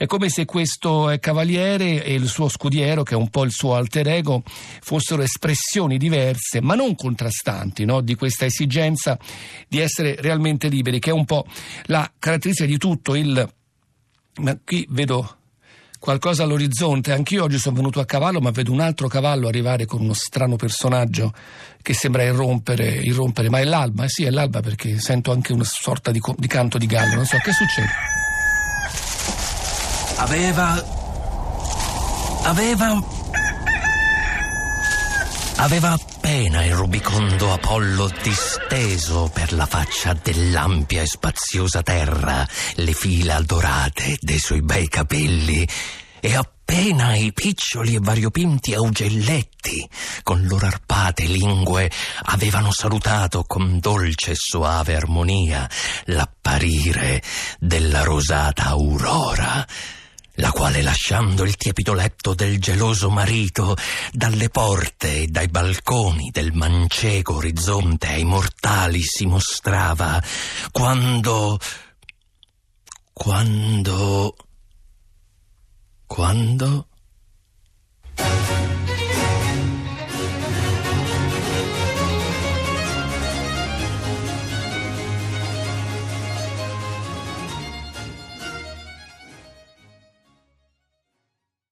È 0.00 0.06
come 0.06 0.30
se 0.30 0.46
questo 0.46 1.14
cavaliere 1.20 2.02
e 2.02 2.14
il 2.14 2.26
suo 2.26 2.48
scudiero, 2.48 3.02
che 3.02 3.12
è 3.12 3.18
un 3.18 3.28
po' 3.28 3.44
il 3.44 3.50
suo 3.50 3.74
alter 3.74 4.08
ego, 4.08 4.42
fossero 4.80 5.20
espressioni 5.20 5.98
diverse, 5.98 6.62
ma 6.62 6.74
non 6.74 6.94
contrastanti, 6.94 7.84
no? 7.84 8.00
di 8.00 8.14
questa 8.14 8.46
esigenza 8.46 9.18
di 9.68 9.78
essere 9.78 10.16
realmente 10.18 10.68
liberi, 10.68 11.00
che 11.00 11.10
è 11.10 11.12
un 11.12 11.26
po' 11.26 11.44
la 11.84 12.10
caratteristica 12.18 12.66
di 12.66 12.78
tutto 12.78 13.14
il... 13.14 13.46
Ma 14.36 14.58
qui 14.64 14.86
vedo 14.88 15.36
qualcosa 15.98 16.44
all'orizzonte. 16.44 17.12
Anch'io 17.12 17.42
oggi 17.42 17.58
sono 17.58 17.76
venuto 17.76 18.00
a 18.00 18.06
cavallo, 18.06 18.40
ma 18.40 18.52
vedo 18.52 18.72
un 18.72 18.80
altro 18.80 19.06
cavallo 19.06 19.48
arrivare 19.48 19.84
con 19.84 20.00
uno 20.00 20.14
strano 20.14 20.56
personaggio 20.56 21.34
che 21.82 21.92
sembra 21.92 22.22
irrompere, 22.22 22.90
irrompere. 22.90 23.50
ma 23.50 23.58
è 23.58 23.64
l'alba? 23.64 24.04
Eh 24.04 24.08
sì, 24.08 24.24
è 24.24 24.30
l'alba 24.30 24.62
perché 24.62 24.98
sento 24.98 25.30
anche 25.30 25.52
una 25.52 25.64
sorta 25.64 26.10
di, 26.10 26.22
di 26.38 26.46
canto 26.46 26.78
di 26.78 26.86
gallo. 26.86 27.16
Non 27.16 27.26
so 27.26 27.36
che 27.44 27.52
succede. 27.52 28.29
Aveva... 30.20 30.84
Aveva... 32.42 33.02
Aveva 35.56 35.92
appena 35.92 36.62
il 36.62 36.74
rubicondo 36.74 37.50
Apollo 37.54 38.12
disteso 38.22 39.30
per 39.32 39.54
la 39.54 39.64
faccia 39.64 40.12
dell'ampia 40.12 41.00
e 41.00 41.06
spaziosa 41.06 41.82
terra 41.82 42.46
le 42.74 42.92
fila 42.92 43.40
dorate 43.40 44.18
dei 44.20 44.38
suoi 44.38 44.60
bei 44.60 44.88
capelli 44.88 45.66
e 46.20 46.34
appena 46.34 47.14
i 47.14 47.32
piccioli 47.32 47.94
e 47.94 48.00
variopinti 48.02 48.74
augelletti 48.74 49.88
con 50.22 50.44
loro 50.44 50.66
arpate 50.66 51.24
lingue 51.24 51.90
avevano 52.24 52.70
salutato 52.72 53.44
con 53.44 53.78
dolce 53.80 54.32
e 54.32 54.36
soave 54.36 54.96
armonia 54.96 55.68
l'apparire 56.04 57.22
della 57.58 58.02
rosata 58.02 58.66
aurora 58.66 59.66
la 60.40 60.50
quale 60.50 60.82
lasciando 60.82 61.44
il 61.44 61.56
tiepido 61.56 61.92
letto 61.92 62.34
del 62.34 62.58
geloso 62.58 63.10
marito, 63.10 63.76
dalle 64.12 64.48
porte 64.48 65.22
e 65.22 65.26
dai 65.28 65.48
balconi 65.48 66.30
del 66.32 66.52
manceco 66.52 67.36
orizzonte 67.36 68.08
ai 68.08 68.24
mortali 68.24 69.02
si 69.02 69.26
mostrava, 69.26 70.22
quando... 70.72 71.58
quando... 73.12 74.36
quando... 76.06 76.89